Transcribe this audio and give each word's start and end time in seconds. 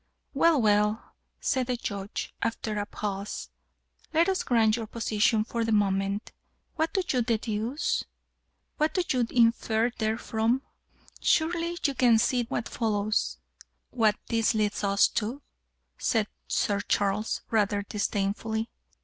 "Well, 0.33 0.59
well," 0.59 1.13
said 1.39 1.67
the 1.67 1.77
Judge, 1.77 2.33
after 2.41 2.79
a 2.79 2.87
pause, 2.87 3.51
"let 4.15 4.27
us 4.29 4.41
grant 4.41 4.75
your 4.75 4.87
position 4.87 5.43
for 5.43 5.63
the 5.63 5.71
moment. 5.71 6.31
What 6.75 6.91
do 6.91 7.03
you 7.07 7.21
deduce? 7.21 8.03
What 8.77 8.95
do 8.95 9.03
you 9.07 9.27
infer 9.29 9.91
therefrom?" 9.91 10.63
"Surely 11.21 11.77
you 11.85 11.93
can 11.93 12.17
see 12.17 12.45
what 12.49 12.67
follows 12.67 13.37
what 13.91 14.15
this 14.25 14.55
leads 14.55 14.83
us 14.83 15.07
to?" 15.09 15.43
said 15.99 16.25
Sir 16.47 16.79
Charles, 16.81 17.41
rather 17.51 17.83
disdainfully. 17.83 18.71